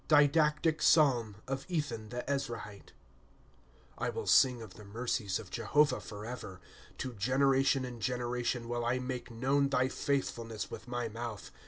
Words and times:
Didactic 0.07 0.81
[Paalm] 0.81 1.35
of 1.47 1.63
Ethan 1.69 2.09
the 2.09 2.23
Ezrahite, 2.27 2.67
^ 2.87 2.89
I 3.99 4.09
WILL 4.09 4.25
sing 4.25 4.59
of 4.63 4.73
tho 4.73 4.83
mercies 4.83 5.37
of 5.37 5.51
Jehovah 5.51 6.01
forever; 6.01 6.59
To 6.97 7.13
generation 7.13 7.85
and 7.85 8.01
generation 8.01 8.67
will 8.67 8.83
I 8.83 8.97
make 8.97 9.29
known 9.29 9.69
thy 9.69 9.89
faitli 9.89 10.23
fitlness 10.33 10.71
with 10.71 10.87
ray 10.87 11.07
mouth. 11.07 11.51